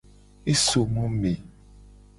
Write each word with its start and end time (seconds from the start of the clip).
E 0.51 0.53
so 0.63 0.81
mo 0.93 1.05
me. 1.19 1.33